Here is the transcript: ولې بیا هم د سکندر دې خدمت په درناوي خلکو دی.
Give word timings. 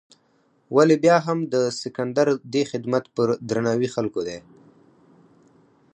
ولې 0.75 0.95
بیا 1.03 1.17
هم 1.27 1.39
د 1.53 1.55
سکندر 1.81 2.27
دې 2.53 2.63
خدمت 2.71 3.03
په 3.15 3.21
درناوي 3.49 3.89
خلکو 3.95 4.19
دی. 4.27 4.39